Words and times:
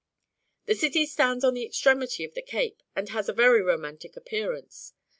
The 0.65 0.73
city 0.73 1.05
stands 1.05 1.43
on 1.43 1.53
the 1.53 1.63
extremity 1.63 2.23
of 2.25 2.33
the 2.33 2.41
cape, 2.41 2.81
and 2.95 3.07
has 3.09 3.29
a 3.29 3.33
very 3.33 3.61
romantic 3.61 4.17
appearance. 4.17 4.93